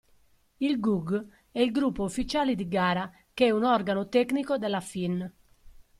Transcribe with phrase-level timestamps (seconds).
[0.57, 5.31] Il GUG è il gruppo ufficiali di gara, che è un organo tecnico della FIN.